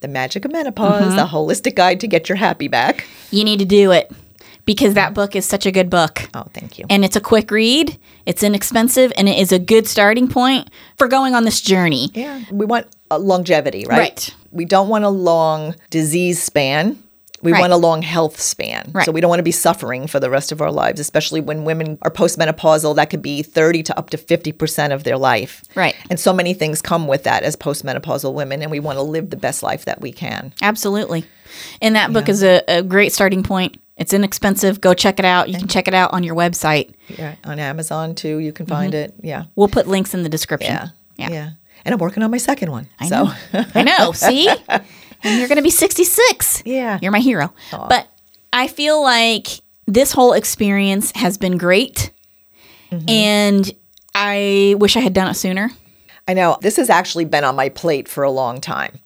[0.02, 1.16] The Magic of Menopause, Mm-hmm.
[1.16, 3.06] the holistic guide to get your happy back.
[3.32, 4.12] you need to do it
[4.66, 6.22] because that book is such a good book.
[6.34, 6.86] Oh, thank you.
[6.90, 11.08] And it's a quick read, it's inexpensive, and it is a good starting point for
[11.08, 12.10] going on this journey.
[12.14, 12.44] Yeah.
[12.52, 13.98] We want longevity, right?
[13.98, 14.36] Right.
[14.52, 17.02] We don't want a long disease span.
[17.42, 17.60] We Right.
[17.60, 18.90] want a long health span.
[18.94, 19.06] Right.
[19.06, 21.66] So we don't want to be suffering for the rest of our lives, especially when
[21.66, 22.96] women are postmenopausal.
[22.96, 25.64] That could be 30 to up to 50% of their life.
[25.76, 25.96] Right.
[26.10, 29.30] And so many things come with that as postmenopausal women, and we want to live
[29.30, 30.54] the best life that we can.
[30.62, 31.26] Absolutely.
[31.82, 33.78] And that book is a, a great starting point.
[33.98, 34.80] It's inexpensive.
[34.80, 35.50] Go check it out.
[35.50, 36.94] You can check it out on your website.
[37.08, 37.36] Yeah.
[37.44, 39.06] On Amazon, too, you can find mm-hmm.
[39.06, 39.26] it.
[39.26, 39.46] Yeah.
[39.56, 40.74] We'll put links in the description.
[40.74, 40.90] Yeah.
[41.18, 41.30] Yeah.
[41.30, 41.50] Yeah.
[41.84, 42.88] And I'm working on my second one.
[43.00, 43.34] I so know.
[43.74, 44.12] I know.
[44.14, 44.50] See?
[45.24, 46.64] And you're going to be 66.
[46.66, 47.00] Yeah.
[47.02, 47.54] You're my hero.
[47.72, 48.08] But
[48.54, 49.48] I feel like
[49.86, 52.12] this whole experience has been great.
[52.92, 53.10] Mm-hmm.
[53.10, 53.72] And
[54.16, 55.72] I wish I had done it sooner.
[56.28, 59.00] I know this has actually been on my plate for a long time.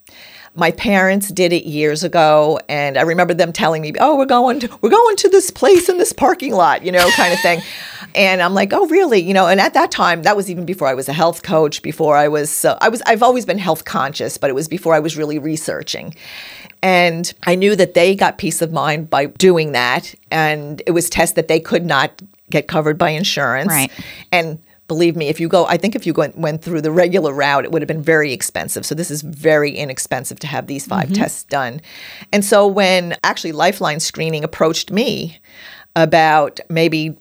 [0.54, 4.60] My parents did it years ago, and I remember them telling me, "Oh, we're going
[4.60, 7.62] to we're going to this place in this parking lot," you know, kind of thing.
[8.14, 9.46] And I'm like, "Oh, really?" You know.
[9.46, 11.80] And at that time, that was even before I was a health coach.
[11.80, 14.92] Before I was, uh, I was, I've always been health conscious, but it was before
[14.92, 16.14] I was really researching.
[16.82, 21.08] And I knew that they got peace of mind by doing that, and it was
[21.08, 23.68] tests that they could not get covered by insurance.
[23.68, 23.90] Right.
[24.30, 24.58] And
[24.92, 27.64] believe me, if you go, I think if you went, went through the regular route,
[27.64, 28.84] it would have been very expensive.
[28.84, 31.14] So this is very inexpensive to have these 5 mm-hmm.
[31.14, 31.80] tests done.
[32.30, 35.38] And so when actually Lifeline Screening approached me
[35.96, 37.16] about maybe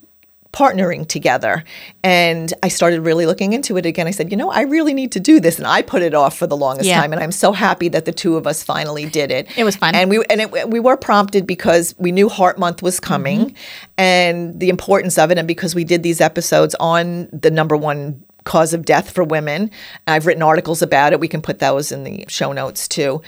[0.53, 1.63] partnering together
[2.03, 4.05] and I started really looking into it again.
[4.05, 5.57] I said, you know, I really need to do this.
[5.57, 6.99] And I put it off for the longest Yeah.
[6.99, 7.13] time.
[7.13, 9.47] And I'm so happy that the two of us finally did it.
[9.57, 9.95] It was fun.
[9.95, 13.55] And we and it, we were prompted because we knew Heart Month was coming Mm-hmm.
[13.97, 18.21] and the importance of it, and because we did these episodes on the number one
[18.43, 19.69] cause of death for women.
[20.07, 21.19] I've written articles about it.
[21.19, 23.21] We can put those in the show notes too.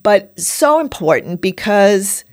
[0.00, 2.24] But so important because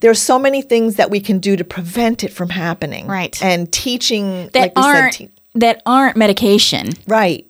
[0.00, 3.06] there's so many things that we can do to prevent it from happening.
[3.06, 3.40] Right.
[3.42, 6.90] And teaching That like aren't said, te- that aren't medication.
[7.06, 7.46] right.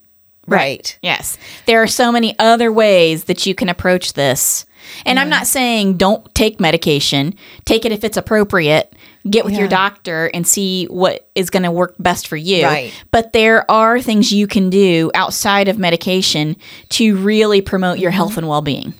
[0.48, 0.96] Right.
[1.02, 1.38] Yes.
[1.66, 4.64] There are so many other ways that you can approach this.
[5.04, 7.34] And I'm not saying don't take medication.
[7.64, 8.94] Take it if it's appropriate.
[9.28, 12.62] Get with your doctor and see what is going to work best for you.
[12.62, 12.92] Right.
[13.10, 16.54] But there are things you can do outside of medication
[16.90, 18.40] to really promote your health mm-hmm.
[18.40, 18.94] and well being.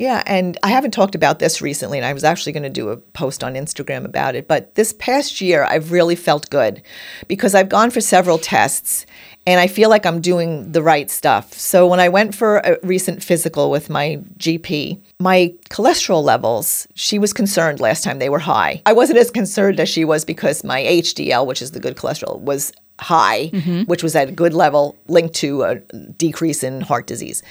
[0.00, 2.88] Yeah, and I haven't talked about this recently, and I was actually going to do
[2.88, 4.48] a post on Instagram about it.
[4.48, 6.80] But this past year, I've really felt good
[7.28, 9.04] because I've gone for several tests
[9.46, 11.52] and I feel like I'm doing the right stuff.
[11.52, 17.18] So when I went for a recent physical with my GP, my cholesterol levels, she
[17.18, 18.80] was concerned last time they were high.
[18.86, 22.40] I wasn't as concerned as she was because my HDL, which is the good cholesterol,
[22.40, 23.82] was high, mm-hmm.
[23.82, 25.74] which was at a good level linked to a
[26.16, 27.42] decrease in heart disease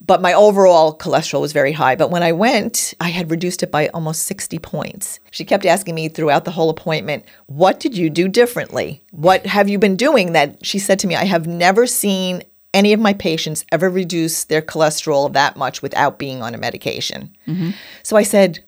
[0.00, 1.96] but my overall cholesterol was very high.
[1.96, 5.18] But when I went, I had reduced it by almost 60 points.
[5.30, 9.02] She kept asking me throughout the whole appointment, What did you do differently?
[9.10, 10.64] What have you been doing that?
[10.64, 12.42] She said to me, I have never seen
[12.74, 17.34] any of my patients ever reduce their cholesterol that much without being on a medication.
[17.46, 17.70] Mm-hmm.
[18.02, 18.62] So I said,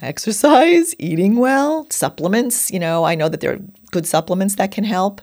[0.00, 2.70] exercise, eating well, supplements.
[2.70, 5.20] You know, I know that there are good supplements that can help.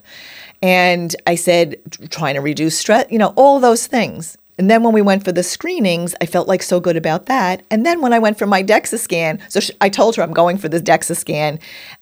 [0.62, 1.76] And I said,
[2.10, 4.36] trying to reduce stress, you know, all those things.
[4.58, 7.62] And then when we went for the screenings, I felt like so good about that.
[7.70, 10.32] And then when I went for my DEXA scan, so sh I told her I'm
[10.32, 11.60] going for this DEXA scan.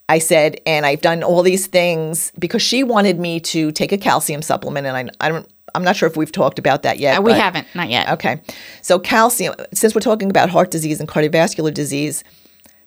[0.09, 3.97] I said, and I've done all these things because she wanted me to take a
[3.97, 4.87] calcium supplement.
[4.87, 7.19] And I, I don't, I'm not sure if we've talked about that yet.
[7.19, 8.09] Uh, we but- haven't, not yet.
[8.09, 8.41] Okay.
[8.81, 12.23] So, calcium, since we're talking about heart disease and cardiovascular disease,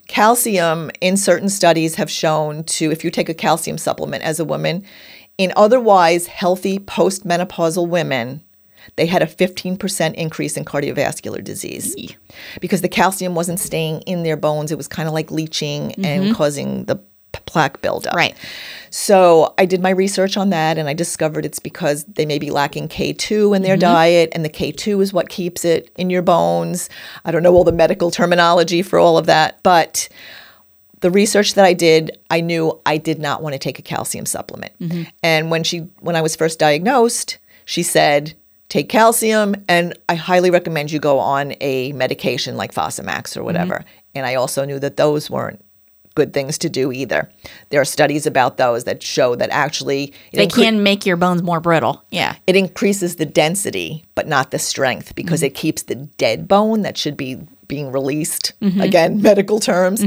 [0.07, 4.45] calcium in certain studies have shown to, if you take a calcium supplement as a
[4.45, 4.83] woman,
[5.37, 8.43] in otherwise healthy postmenopausal women,
[8.95, 11.95] they had a 15% increase in cardiovascular disease
[12.59, 14.71] because the calcium wasn't staying in their bones.
[14.71, 16.33] It was kind of like leaching and mm-hmm.
[16.33, 16.99] causing the
[17.45, 18.13] plaque buildup.
[18.13, 18.35] Right.
[18.89, 22.51] So I did my research on that and I discovered it's because they may be
[22.51, 23.81] lacking K2 in their mm-hmm.
[23.81, 26.89] diet, and the K2 is what keeps it in your bones.
[27.25, 30.09] I don't know all the medical terminology for all of that, but
[31.01, 34.25] the research that I did, I knew I did not want to take a calcium
[34.25, 34.77] supplement.
[34.79, 35.03] Mm-hmm.
[35.23, 38.35] And when she when I was first diagnosed, she said,
[38.71, 43.75] take calcium and I highly recommend you go on a medication like Fosamax or whatever.
[43.75, 44.15] Mm-hmm.
[44.15, 45.61] And I also knew that those weren't
[46.15, 47.29] good things to do either.
[47.69, 51.43] There are studies about those that show that actually They incre- can make your bones
[51.43, 52.05] more brittle.
[52.11, 52.37] Yeah.
[52.47, 55.47] it increases the density but not the strength because mm-hmm.
[55.47, 58.79] it keeps the dead bone that should be being released mm-hmm.
[58.79, 60.01] again medical terms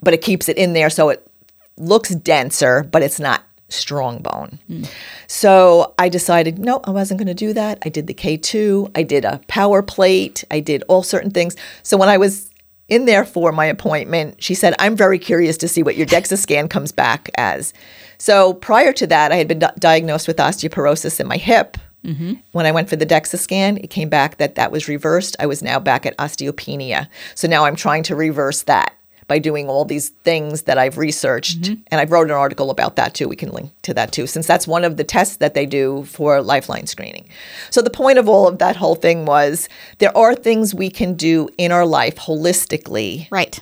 [0.00, 1.28] but it keeps it in there so it
[1.76, 4.84] looks denser but it's not strong bone hmm.
[5.26, 9.02] so i decided no i wasn't going to do that i did the k2 i
[9.02, 12.50] did a power plate i did all certain things so when i was
[12.88, 16.38] in there for my appointment, she said, I'm very curious to see what your DEXA
[16.38, 17.72] scan comes back as.
[18.18, 21.76] So prior to that, I had been di- diagnosed with osteoporosis in my hip.
[22.04, 22.34] Mm-hmm.
[22.52, 25.36] When I went for the DEXA scan, it came back that that was reversed.
[25.40, 27.08] I was now back at osteopenia.
[27.34, 28.95] So now I'm trying to reverse that
[29.28, 31.62] by doing all these things that I've researched.
[31.62, 31.82] Mm-hmm.
[31.88, 33.28] And I've wrote an article about that too.
[33.28, 36.04] We can link to that too, since that's one of the tests that they do
[36.04, 37.28] for lifeline screening.
[37.70, 41.14] So the point of all of that whole thing was there are things we can
[41.14, 43.60] do in our life holistically Right.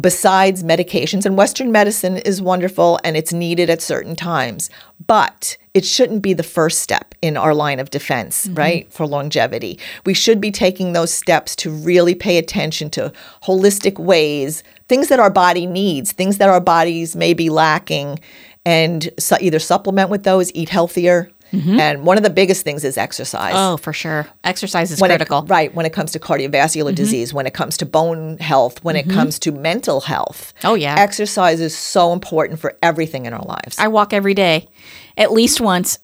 [0.00, 1.24] Besides medications.
[1.24, 4.70] And Western medicine is wonderful and it's needed at certain times,
[5.06, 8.54] but it shouldn't be the first step in our line of defense, mm-hmm.
[8.54, 8.92] right?
[8.92, 9.78] For longevity.
[10.04, 13.12] We should be taking those steps to really pay attention to
[13.44, 18.18] holistic ways, things that our body needs, things that our bodies may be lacking,
[18.64, 21.30] and su- either supplement with those, eat healthier.
[21.52, 24.26] And one of the biggest things is exercise Oh, for sure.
[24.42, 25.42] Exercise is when it- critical.
[25.42, 26.94] right when it comes to cardiovascular Mm-hmm.
[26.94, 30.94] disease when it comes to bone health when it comes to mental health Oh, yeah.
[30.98, 34.68] exercise is so important for everything in our lives I walk every day,
[35.16, 35.98] at least once.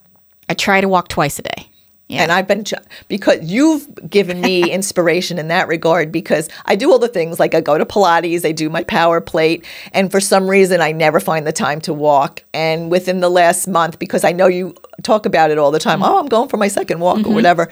[0.50, 1.67] I try to walk twice a day.
[2.08, 2.22] Yeah.
[2.22, 2.72] and i've been ch-
[3.08, 7.54] because you've given me inspiration in that regard because i do all the things like
[7.54, 11.20] i go to pilates i do my power plate and for some reason i never
[11.20, 15.26] find the time to walk and within the last month because i know you talk
[15.26, 16.00] about it all the Mm-hmm.
[16.00, 17.68] time oh i'm going for my second walk or whatever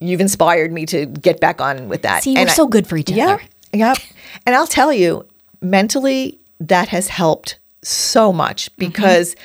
[0.00, 2.86] you've inspired me to get back on with that See, we're And I- so good
[2.88, 3.40] for each other.
[3.72, 3.94] yeah.
[4.46, 5.24] And I'll tell you,
[5.60, 8.86] mentally, that has helped so much Mm-hmm.
[8.90, 9.36] because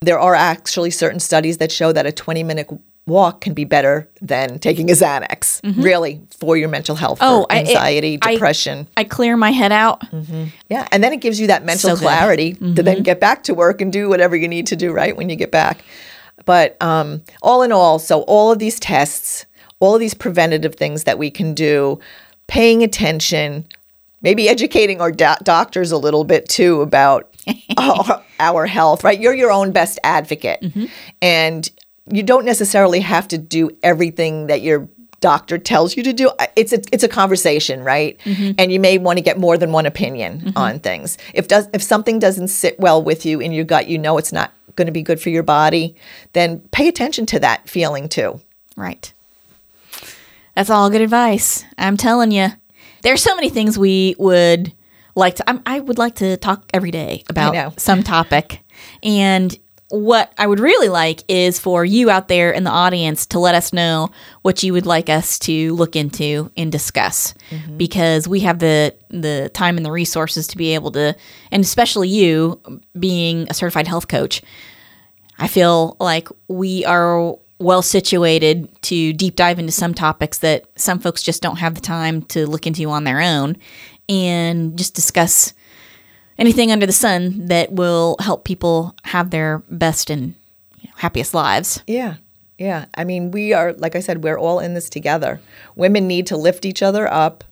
[0.00, 2.68] there are actually certain studies that show that a 20 minute
[3.08, 7.52] walk can be better than taking a Xanax, really, for your mental health, Oh, for
[7.52, 8.86] I- it- anxiety, I- depression.
[8.96, 10.02] I clear my head out.
[10.68, 10.86] yeah.
[10.92, 12.06] And then it gives you that mental So good.
[12.08, 12.18] Mm-hmm.
[12.18, 15.16] clarity to then get back to work and do whatever you need to do, right,
[15.16, 15.82] when you get back.
[16.44, 19.44] But um, all in all, so all of these tests,
[19.80, 21.98] all of these preventative things that we can do,
[22.46, 23.64] paying attention,
[24.22, 27.28] maybe educating our do- doctors a little bit too about
[27.76, 29.20] our, our health, right?
[29.20, 30.64] You're your own best advocate.
[31.20, 31.70] And
[32.10, 34.88] you don't necessarily have to do everything that your
[35.20, 36.30] doctor tells you to do.
[36.56, 38.18] It's a it's a conversation, right?
[38.20, 38.52] Mm-hmm.
[38.58, 40.58] And you may want to get more than one opinion mm-hmm.
[40.58, 41.18] on things.
[41.34, 44.32] If does if something doesn't sit well with you in your gut, you know it's
[44.32, 45.96] not going to be good for your body,
[46.34, 48.40] then pay attention to that feeling too.
[48.76, 49.12] Right.
[50.54, 51.64] That's all good advice.
[51.76, 52.48] I'm telling you.
[53.02, 54.72] There's so many things we would
[55.14, 55.48] like to.
[55.48, 58.60] I'm, I would like to talk every day about some topic.
[59.02, 59.56] And
[59.90, 63.54] what I would really like is for you out there in the audience to let
[63.54, 64.10] us know
[64.42, 67.32] what you would like us to look into and discuss.
[67.50, 67.76] Mm-hmm.
[67.78, 71.16] Because we have the the time and the resources to be able to
[71.50, 72.60] and especially you
[72.98, 74.42] being a certified health coach
[75.38, 80.98] I feel like we are well situated to deep dive into some topics that some
[80.98, 83.56] folks just don't have the time to look into on their own
[84.08, 85.52] and just discuss
[86.38, 90.34] anything under the sun that will help people have their best and
[90.80, 91.82] you know, happiest lives.
[91.86, 92.14] Yeah.
[92.58, 92.86] Yeah.
[92.94, 95.40] I mean, we are, like I said, we're all in this together.
[95.76, 97.44] Women need to lift each other up.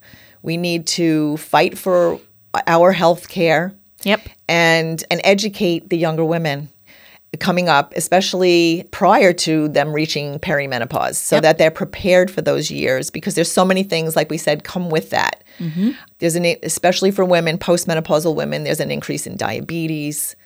[0.42, 2.18] We need to fight for
[2.66, 4.20] our health care Yep.
[4.48, 6.68] and and educate the younger women
[7.36, 13.10] coming up, especially prior to them reaching perimenopause, so that they're prepared for those years
[13.10, 15.44] because there's so many things, like we said, come with that.
[15.58, 15.90] Mm-hmm.
[16.18, 20.36] There's an especially for women, postmenopausal women, there's an increase in diabetes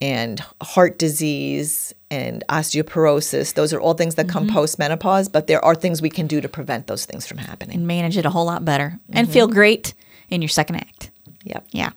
[0.00, 3.54] and heart disease and osteoporosis.
[3.54, 4.58] Those are all things that come mm-hmm.
[4.58, 7.76] postmenopause, but there are things we can do to prevent those things from happening.
[7.76, 9.32] And manage it a whole lot better and mm-hmm.
[9.32, 9.94] feel great
[10.28, 11.10] in your second act.
[11.44, 11.66] Yep.
[11.70, 11.90] Yeah.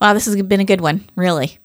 [0.00, 1.58] Wow, this has been a good one, really.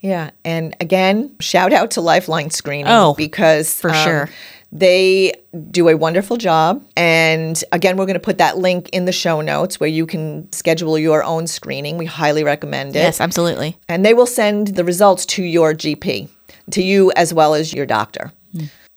[0.00, 4.30] Yeah, and again, shout out to Lifeline Screening Oh, because for um, sure.
[4.70, 5.32] they
[5.70, 6.84] do a wonderful job.
[6.96, 10.50] And again, we're going to put that link in the show notes where you can
[10.52, 11.96] schedule your own screening.
[11.98, 13.00] We highly recommend it.
[13.00, 13.78] Yes, absolutely.
[13.88, 16.28] And they will send the results to your GP,
[16.72, 18.32] to you as well as your doctor.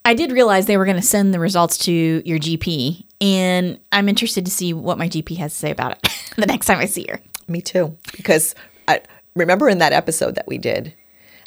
[0.06, 4.08] I did realize they were going to send the results to your GP, and I'm
[4.10, 6.86] interested to see what my GP has to say about it the next time I
[6.86, 7.20] see her.
[7.48, 8.56] Me too, because
[8.88, 9.02] I,
[9.40, 10.94] remember in that episode that we did,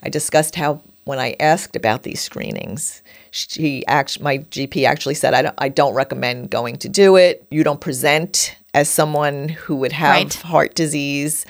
[0.02, 5.34] I discussed how when I asked about these screenings, she actually, my GP actually said,
[5.34, 7.44] I don't, I don't recommend going to do it.
[7.50, 10.34] You don't present as someone who would have Right.
[10.34, 11.44] heart disease.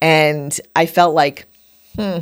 [0.00, 1.46] And I felt like,
[1.96, 2.18] hmm,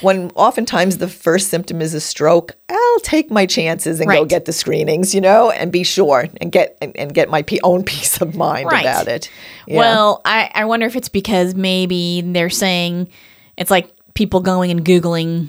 [0.00, 4.44] when oftentimes the first symptom is a stroke, I'll take my chances and go get
[4.44, 7.84] the screenings, you know, and be sure and get and, and get my pe- own
[7.92, 8.82] peace of mind Right.
[8.84, 9.30] about it.
[9.66, 9.78] Yeah.
[9.78, 13.08] Well, I, I wonder if it's because maybe they're saying
[13.56, 15.48] it's like people going and Googling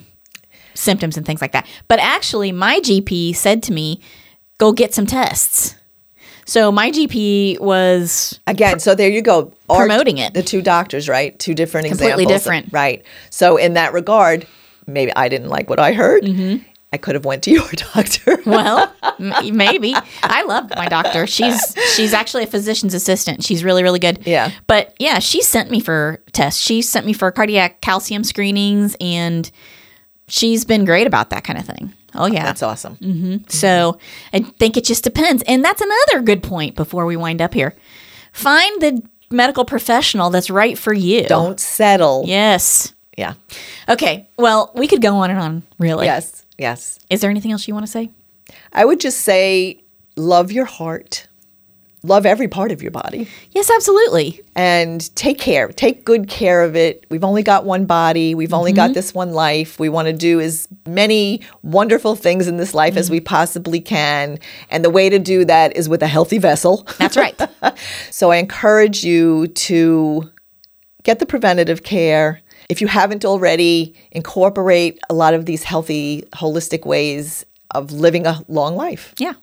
[0.73, 1.67] symptoms and things like that.
[1.87, 4.01] But actually, my GP said to me,
[4.57, 5.75] go get some tests.
[6.45, 9.51] So my GP was Again, so there you go.
[9.69, 10.33] Our- Promoting it.
[10.33, 11.37] The two doctors, right?
[11.39, 12.41] Two different Completely examples.
[12.43, 12.73] different.
[12.73, 13.03] Right.
[13.29, 14.45] So in that regard,
[14.87, 16.23] maybe I didn't like what I heard.
[16.23, 16.63] Mm-hmm.
[16.93, 18.37] I could have went to your doctor.
[18.45, 19.93] well, m- maybe.
[20.23, 21.27] I love my doctor.
[21.27, 23.43] She's she's actually a physician's assistant.
[23.43, 24.19] She's really really good.
[24.25, 24.51] Yeah.
[24.67, 26.61] But yeah, she sent me for tests.
[26.61, 29.51] She sent me for cardiac calcium screenings and
[30.27, 31.93] she's been great about that kind of thing.
[32.13, 32.43] Oh yeah.
[32.45, 32.95] That's awesome.
[32.97, 33.49] Mm-hmm.
[33.49, 33.99] So
[34.33, 35.43] I think it just depends.
[35.47, 37.75] And that's another good point before we wind up here.
[38.31, 41.25] Find the medical professional that's right for you.
[41.27, 42.23] Don't settle.
[42.25, 42.93] Yes.
[43.17, 43.33] Yeah.
[43.89, 44.27] Okay.
[44.37, 46.05] Well, we could go on and on, really.
[46.05, 46.45] Yes.
[46.57, 46.99] Yes.
[47.09, 48.11] Is there anything else you want to say?
[48.71, 49.83] I would just say
[50.15, 51.27] love your heart.
[52.05, 54.41] Love every part of your body Yes, absolutely.
[54.55, 55.69] and take care.
[55.69, 57.03] Take good care of it.
[57.09, 58.35] We've only got one body.
[58.35, 58.93] We've only got mm-hmm.
[58.93, 59.79] this one life.
[59.79, 63.13] We want to do as many wonderful things in this life as mm-hmm.
[63.13, 64.37] we possibly can.
[64.69, 66.87] And the way to do that is with a healthy vessel.
[66.99, 67.39] That's right.
[68.11, 70.29] So I encourage you to
[71.03, 72.41] get the preventative care.
[72.69, 78.43] If you haven't already, incorporate a lot of these healthy, holistic ways of living a
[78.47, 79.13] long life.
[79.17, 79.33] yeah.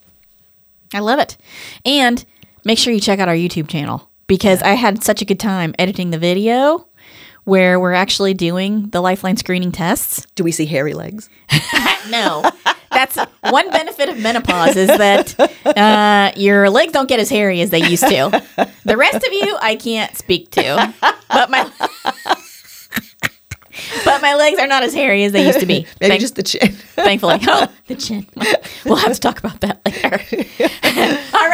[0.95, 1.37] I love it.
[1.85, 2.25] And
[2.65, 5.75] make sure you check out our YouTube channel because I had such a good time
[5.79, 6.87] editing the video
[7.45, 10.27] where we're actually doing the Lifeline screening tests.
[10.37, 11.29] Do we see hairy legs?
[12.11, 12.43] No.
[12.91, 13.17] That's
[13.49, 17.79] one benefit of menopause is that uh, your legs don't get as hairy as they
[17.89, 18.43] used to.
[18.85, 20.93] The rest of you, I can't speak to,
[21.29, 21.71] but my
[24.05, 25.87] but my legs are not as hairy as they used to be.
[26.01, 26.73] Maybe Thank- just the chin.
[26.73, 27.39] thankfully.
[27.47, 28.27] Oh, the chin.
[28.85, 30.19] We'll have to talk about that later.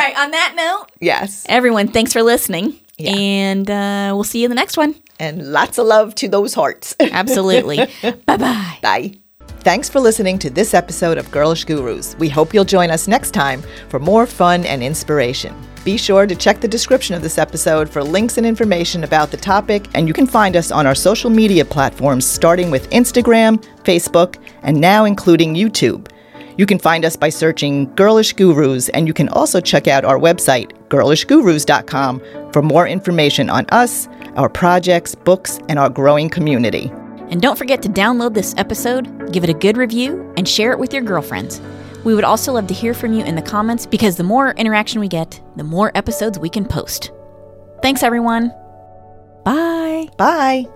[0.09, 0.25] Right.
[0.25, 1.45] On that note, yes.
[1.51, 3.11] everyone, thanks for listening, Yeah.
[3.15, 4.95] and uh, we'll see you in the next one.
[5.21, 6.97] And lots of love to those hearts.
[7.01, 7.77] Absolutely.
[8.25, 8.79] bye bye.
[8.83, 9.15] Bye.
[9.61, 12.17] Thanks for listening to this episode of Girlish Gurus.
[12.19, 15.55] We hope you'll join us next time for more fun and inspiration.
[15.85, 19.37] Be sure to check the description of this episode for links and information about the
[19.37, 24.37] topic, and you can find us on our social media platforms starting with Instagram, Facebook,
[24.63, 26.09] and now including YouTube.
[26.59, 30.19] You can find us by searching Girlish Gurus, and you can also check out our
[30.19, 32.21] website, girlishgurus.com,
[32.53, 36.91] for more information on us, our projects, books, and our growing community.
[37.31, 40.81] And don't forget to download this episode, give it a good review, and share it
[40.81, 41.61] with your girlfriends.
[42.05, 45.01] We would also love to hear from you in the comments because the more interaction
[45.01, 47.13] we get, the more episodes we can post.
[47.83, 48.53] Thanks, everyone.
[49.45, 50.09] Bye.
[50.17, 50.67] Bye.